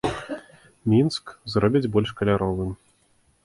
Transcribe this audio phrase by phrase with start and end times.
[0.93, 2.71] Мінск зробяць больш каляровым.